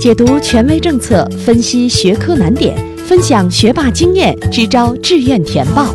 [0.00, 2.74] 解读权威政策，分析学科难点，
[3.06, 5.94] 分享学霸经验，支招志愿填报。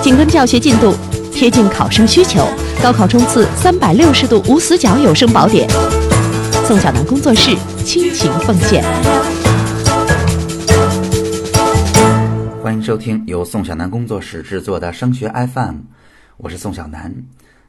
[0.00, 0.94] 紧跟教学进度，
[1.30, 2.48] 贴近考生需求，
[2.82, 5.68] 高考冲刺三百六十度无死角有声宝典。
[6.66, 8.82] 宋小南工作室倾情奉献。
[12.62, 15.74] 欢迎收听由宋小南工作室制作的升学 FM，
[16.38, 17.14] 我是宋小南。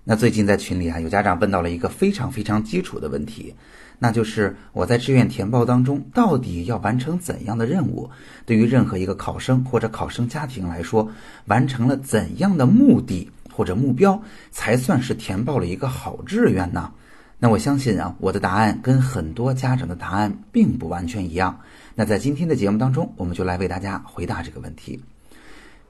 [0.05, 3.54] 那最近在群里啊，有家长问到了一个非常非常基础的问题，
[4.00, 8.09] 那就是我在志愿填报当中到底要完成怎样的任务？
[8.45, 11.09] 对于任何一个考生或者考生家庭来说，
[11.45, 14.21] 完成了怎样的目的或者目标
[14.52, 16.91] 才算是填报了一个好志愿呢？
[17.40, 21.59] 那我相信啊，我的答案跟很多家长的答案并不完全一样。
[21.93, 25.04] 那在今天的节目当中，我们就来为大家回答这个问题。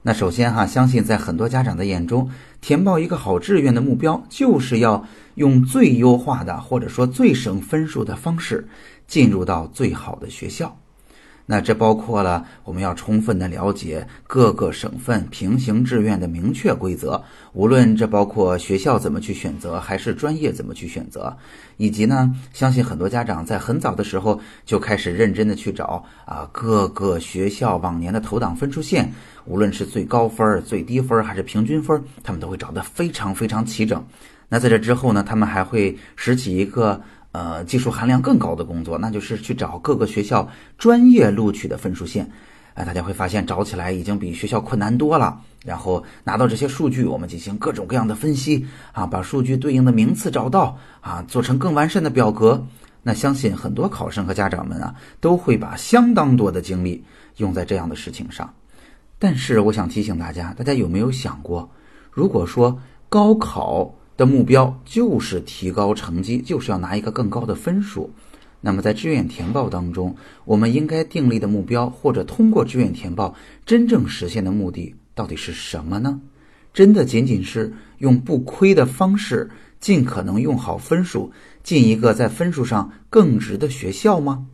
[0.08, 2.30] 那首先哈，相信在很多家长的眼中，
[2.62, 8.70] 填报一个好志愿的目标，就是要用最优化的或者说最省分数的方式，
[9.06, 10.78] 进入到最好的学校。
[11.50, 17.24] 那这包括了我们要充分的了解各个省份平行志愿的明确规则，
[17.54, 21.36] 无论这包括学校怎么去选择，还是专业怎么去选择，
[21.78, 29.10] 以及呢，相信很多家长在很早的时候就开始认真的去找啊各个学校往年的投档分数线，
[29.46, 34.06] 无论是最高分、最低分还是平均分，他们都会找得非常非常齐整。
[34.50, 37.02] 那在这之后呢，他们还会拾起一个。
[37.32, 42.28] 呃，技术含量更高的工作，那就是去找各个学校专业录取的分数线。
[42.74, 45.42] 哎，大家会发现找起来已经比学校困难多了。
[45.66, 52.66] 然后拿到这些数据，我们进行各种各样的分析啊，把数据对应的名次找到啊，做成更完善的表格。
[53.04, 57.04] 那相信很多考生和家长们啊，都会把相当多的精力
[57.38, 58.52] 用在这样的事情上。
[59.20, 61.70] 但是我想提醒大家，大家有没有想过，
[62.12, 63.94] 如果说高考？
[64.18, 68.12] 的目标就是提高成绩，就是要拿一个更高的分数。
[68.60, 76.20] 那么在志愿填报当中，我们应该订立的目标，或者通过志愿填报真正实现的目的，到底是什么呢？
[76.74, 81.32] 真的仅仅是用不亏的方式，尽可能用好分数，
[81.64, 84.48] 进一个在分数上更值的学校吗？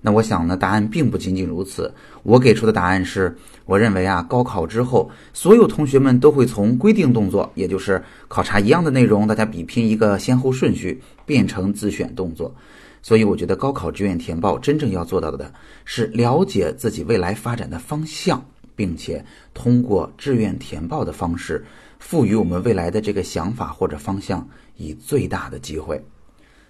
[0.00, 1.92] 那我想呢，答案并不仅仅如此。
[2.22, 12.54] 我给出的答案是，我认为啊，高考之后，所有同学们都会从规定动作，也就是考察一样的内容，大家比拼一个先后顺序，变成自选动作。
[13.02, 15.52] 所以，我觉得高考志愿填报真正要做到的
[15.84, 19.24] 是了解自己未来发展的方向，并且
[19.54, 21.64] 通过志愿填报的方式，
[21.98, 24.46] 赋予我们未来的这个想法或者方向
[24.76, 26.04] 以最大的机会。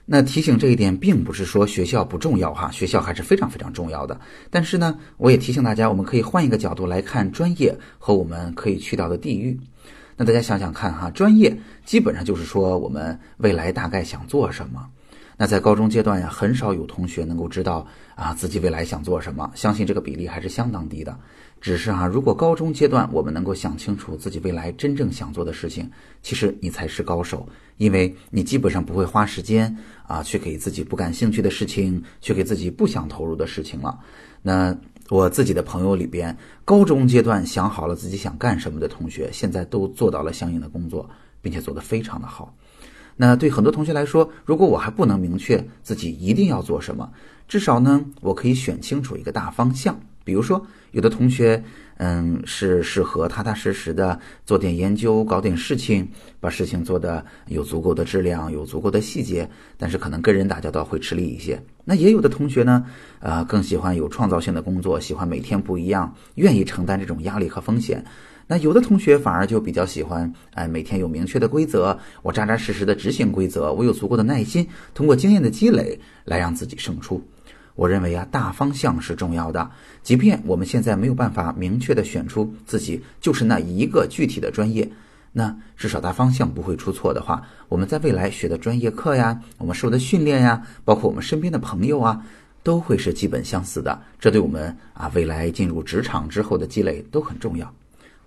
[0.09, 4.21] 那提醒这一点，并不是说学校不重要哈，学校还是非常非常重要的。
[4.51, 9.59] 但是呢，我也提醒大家，我们可以换一个角度来看专业和我们可以去到的地域。
[10.17, 14.89] 那大家想想看哈，专业基本上就是说我们未来大概想做什么。
[15.37, 21.19] 那在高中阶段呀，很少有同学能够知道啊自己未来想做什么，相信这个比例还是相当低的。
[21.61, 25.91] 只是啊，如果高中阶段我们能够想清楚自己未来真正想做的事情，
[26.23, 33.99] 其实你才是高手，因为你基本上不会花时间啊去给自己不感兴趣的事情，去给自己不想投入的事情了。
[34.43, 34.77] 那
[35.09, 41.09] 我自己的朋友里边，高中阶段想好了自己想干什么的同学，现在都做到了相应的工作，
[41.43, 42.55] 并且做得非常的好。
[43.17, 47.11] 那对很多同学来说，如果我还不能明确自己一定要做什么，
[47.49, 49.99] 至少呢，我可以选清楚一个大方向。
[50.27, 50.61] 比如说，
[50.91, 51.63] 有的同学，
[51.99, 56.05] 嗯，是适合踏踏实实的做点研究，搞点事情，
[56.41, 59.49] 把事情做得有足够的质量，有足够的细节，
[59.79, 61.63] 但是可能跟人打交道会吃力一些。
[61.85, 62.85] 那也有的同学呢，
[63.21, 68.05] 呃，更喜欢有创造性的工作，喜欢每天不一样，愿意承担这种压力和风险。
[68.49, 77.23] 那有的同学反而就比较喜欢，哎，每天有明确的规则，我扎扎实实的执行规则，我有足够的耐心，通过经验的积累来让自己胜出。
[77.77, 79.71] 我认为啊，大方向是重要的。
[80.03, 84.91] 即便我们现在没有办法明确的选出自己就是那一个具体的专业，
[85.33, 92.25] 那至少大方向不会出错的话，我们在未来学的专业课呀，我们受的训练呀，包括我们身边的朋友啊，
[92.63, 94.03] 都会是基本相似的。
[94.19, 97.73] 这对我们啊未来进入职场之后的积累都很重要。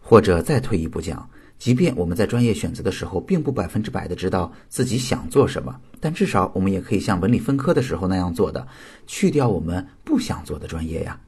[0.01, 1.29] 或者再退一步讲。
[1.59, 8.65] 即便我们在专业选择的时候，并不百分之百的知道自己想做什么，但至少我们也可以像文理分科的时候那样做的，
[9.05, 11.19] 去掉我们不想做的专业呀。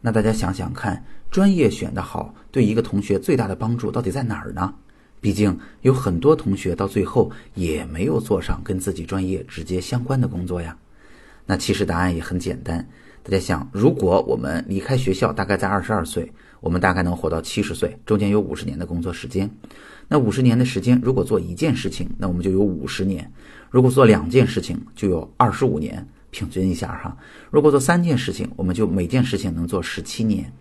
[0.00, 4.74] 那大家想想看，专业选得好，对一个同学最大的帮助到底在哪儿呢？
[5.20, 10.74] 毕竟有很多同学到最后也没有做上跟自己专业直接相关的工作呀。
[11.44, 12.88] 那其实答案也很简单，
[13.22, 16.32] 大家想，如果我们离开学校，大概在二十二岁。
[16.66, 19.48] 我们大概能活到七十岁，中间有五十年的工作时间。
[20.08, 23.22] 那五十年的时间，如果做一件事情，那我们就有五十年；
[23.70, 26.04] 如果做两件事情，就有二十五年。
[26.32, 27.16] 平均一下哈，
[27.52, 30.52] 如果做三件事情，我们就每件事情能做十七年。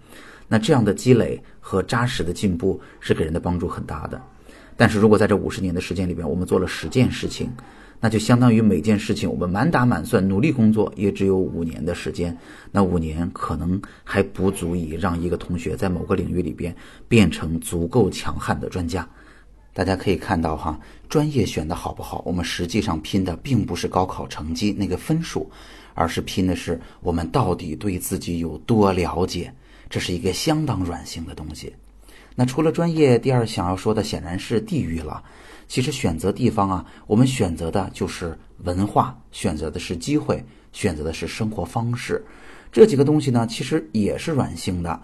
[0.48, 4.22] 那这样的积累和扎实的进步是给人的帮助很大的。
[4.78, 7.50] 但是如果在这五十年的时间里边，我们做了十件事情，
[8.00, 12.38] 那就相当于每件事情我们满打满算努力工作也只有五年的时间。
[12.72, 16.76] 那五年可能还不足以让一个同学在某个领域里边
[17.08, 19.08] 变成足够强悍的专家。
[19.74, 25.50] 大家可以看到哈，专业选的好不好，我们实际上拼的并不是高考成绩那个分数，
[25.94, 29.54] 而是拼的是我们到底对自己有多了解。
[29.90, 31.74] 这是一个相当软性的东西。
[32.36, 35.24] 那除了专业，第二想要说的显然是地域了。
[35.68, 40.44] 其实选择地方啊，我们选择的就是文化，选择的是机会，
[40.74, 42.24] 选择的是生活方式。
[42.72, 45.02] 这几个东西呢，其实也是软性的。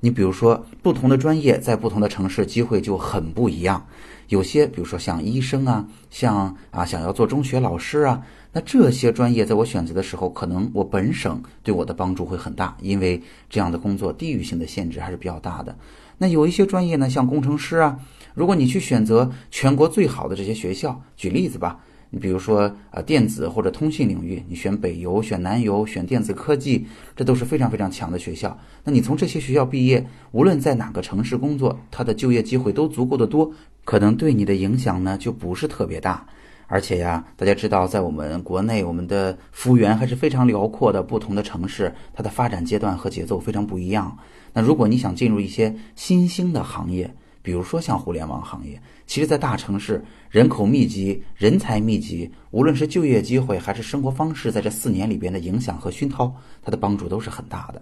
[0.00, 3.84] 你比如说，不同的专业在不同的城市，机会就很不一样。
[4.28, 8.22] 有些，比如说像医生啊，像啊想要做中学老师啊，
[8.52, 13.20] 那这些专业在我选择的时候，可能我本省对我的帮助会很大，因为
[13.50, 15.76] 这样的工作地域性的限制还是比较大的。
[16.18, 17.98] 那有一些专业呢，像工程师啊，
[18.34, 21.80] 如果你去选择全国最好的这些学校，举例子吧，
[22.10, 28.58] 你比如说呃电子或者通信领域，你选北邮、选南邮、选电子科技，这都是非常非常强的学校。
[28.84, 33.52] 那你从这些学校毕业，无论在哪个城市工作，它的就业机会都足够的多。
[33.84, 36.26] 可能对你的影响呢就不是特别大，
[36.66, 44.18] 而且呀，大家知道，在我们国内，我们的幅员还是非常辽阔的，不同的城市，它的发展阶段和节奏非常不一样。
[44.58, 47.08] 那如果你想进入一些新兴的行业，
[47.42, 57.80] 比如说像互联网行业，其实，在大城市，人口密集、人才密集，无论是就业机会还是生活方式，在这四年里边的影响和熏陶，它的帮助都是很大的。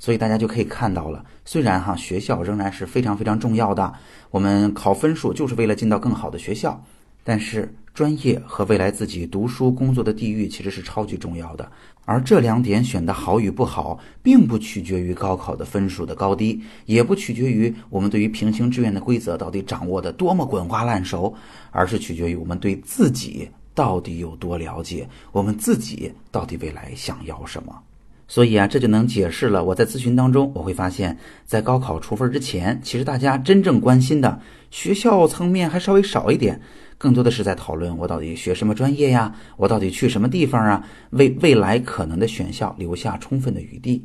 [0.00, 3.94] 所以大家就可以看到了，虽然哈学校仍然是非常非常重要的，
[4.32, 6.84] 我们考分数就是为了进到更好的学校，
[7.28, 11.68] 但是专业和未来自己读书工作的地域其实是超级重要的。
[12.04, 21.34] 而这两点选的好与不好，并不取决于高考的分数的高低，也不取决于我们对于平行志愿的规则到底掌握的多么滚瓜烂熟，
[21.72, 27.82] 而是取决于我们对自己到底有多了解，我们自己到底未来想要什么。
[28.28, 29.64] 所以啊，这就能解释了。
[29.64, 34.40] 我在咨询当中，我会发现，在高考出分之前，其实大家真正关心的
[34.70, 36.60] 学校层面还稍微少一点，
[36.98, 44.04] 更多的是在讨论我到底学什么专业呀，我到底去什么地方啊，为未来可能的选校留下充分的余地。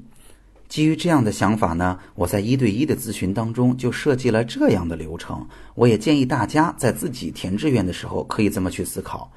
[0.69, 5.45] 基于这样的想法呢，我在一对一的咨询当中就设计了这样的流程。
[5.75, 9.29] 我也建议大家在自己填志愿的时候可以这么去思考。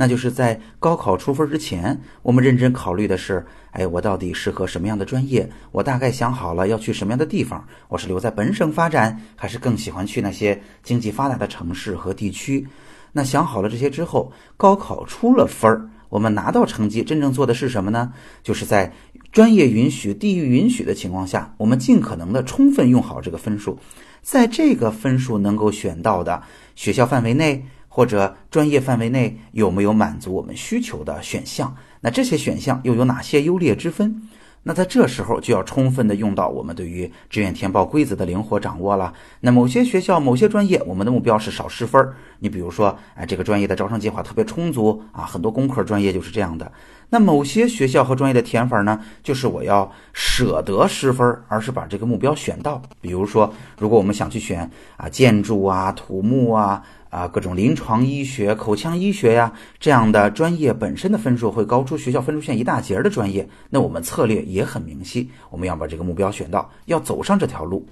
[0.00, 5.46] 那就是在高考出分之前，我们认真考虑的是：哎，我到底适合什么样的专业？
[5.72, 7.62] 我大概想好了要去什么样的地方。
[7.86, 12.66] 我是留在本省发展，还是更喜欢去那些经济发达的城市和地区？
[13.12, 18.10] 那想好了这些之后，高考出了分儿，我们拿到成绩，真正做的是什么呢？
[18.42, 18.90] 就是在
[19.30, 23.78] 专业允许、地域允许的情况下，我们尽可能的充分用好这个分数，
[24.22, 26.42] 在这个分数能够选到的
[26.74, 27.66] 学校范围内。
[27.92, 31.76] 或者专业范围内有没有满足我们需求的选项？
[32.00, 34.22] 那这些选项又有哪些优劣之分？
[34.62, 39.12] 那在这时候就要充分的用到我们对于志愿填报规则的灵活掌握了。
[39.40, 42.14] 那某些学校、某些专业，我们的目标是少失分儿。
[42.40, 46.70] 你比如说，哎，这个专业的招生计划特别充足啊，很多工科专业就是这样的。
[47.08, 52.80] 那某些学校和专业的填法呢，就是我要舍得失分儿，而是把这个目标选到。
[53.00, 56.82] 比如说，如果我们想去选啊建筑啊、土木啊。
[57.10, 67.86] 啊，各种临床医学、口腔医学呀，这样的专业本身的分数会高出学校分数线一大截的专业，那我们策略也很明晰，我们要把这个目标选到，要走上这条路。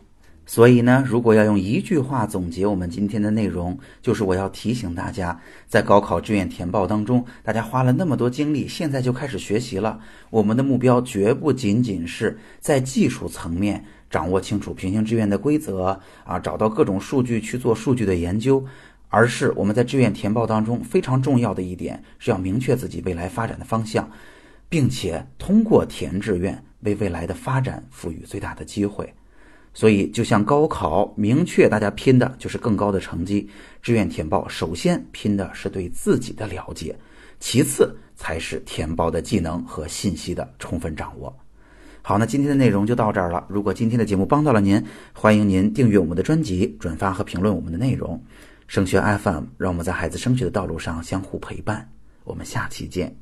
[0.46, 10.00] 所以呢，如果要用一句话总结我们今天的内容，就是我要提醒大家，在高考志愿填报当中，大家花了那么多精力，现在就开始学习了。
[10.30, 18.64] 我们的目标绝不仅仅是在技术层面掌握清楚平行志愿的规则啊，找到各种数据去做数据的研究。
[19.08, 24.10] 而是我们在志愿填报当中非常重要的一点，是要明确自己未来发展的方向，
[24.68, 29.12] 并且通过填志愿为未来的发展赋予最大的机会。
[29.74, 33.46] 所以，就像高考，明确大家拼的就是更高的成绩；
[33.80, 36.96] 志愿填报首先拼的是对自己的了解，
[37.38, 41.32] 其次才是填报的技能和信息的充分掌握。
[42.02, 43.46] 好，那今天的内容就到这儿了。
[43.48, 48.20] 如果今天的节目帮到了您，欢迎您订阅我们的专辑、转发和评论我们的内容。
[48.68, 51.90] 升学 FM，让我们在孩子升学的道路上相互陪伴。
[52.22, 53.16] 我们下期见。